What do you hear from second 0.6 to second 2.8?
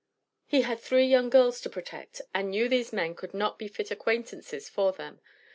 had three young girls to protect and knew